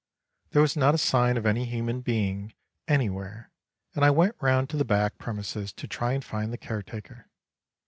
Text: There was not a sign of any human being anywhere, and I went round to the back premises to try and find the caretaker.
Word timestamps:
There 0.49 0.63
was 0.63 0.75
not 0.75 0.95
a 0.95 0.97
sign 0.97 1.37
of 1.37 1.45
any 1.45 1.63
human 1.65 2.01
being 2.01 2.55
anywhere, 2.87 3.51
and 3.93 4.03
I 4.03 4.09
went 4.09 4.35
round 4.41 4.67
to 4.71 4.77
the 4.77 4.83
back 4.83 5.19
premises 5.19 5.71
to 5.73 5.87
try 5.87 6.13
and 6.13 6.25
find 6.25 6.51
the 6.51 6.57
caretaker. 6.57 7.29